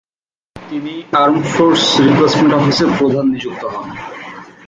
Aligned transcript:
তিনি 0.55 0.93
armed 1.21 1.45
force 1.53 1.83
replacement 2.05 2.51
অফিসের 2.59 2.89
প্রধান 2.97 3.25
নিযুক্ত 3.33 3.63
হন। 3.73 3.87